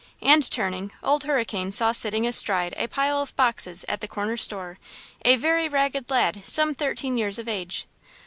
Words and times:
And 0.23 0.49
turning, 0.49 0.91
Old 1.03 1.25
Hurricane 1.25 1.71
saw 1.71 1.91
sitting 1.91 2.25
astride 2.25 2.73
a 2.75 2.87
pile 2.87 3.21
of 3.21 3.35
boxes 3.35 3.85
at 3.87 4.01
the 4.01 4.07
corner 4.07 4.35
store, 4.35 4.79
a 5.23 5.35
very 5.35 5.67
ragged 5.67 6.09
lad 6.09 6.41
some 6.43 6.73
thirteen 6.73 7.19
years 7.19 7.37
of 7.37 7.47
age. 7.47 7.85